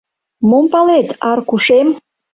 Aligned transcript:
—Мом 0.49 0.65
палет, 0.73 1.07
Аркушем? 1.31 1.87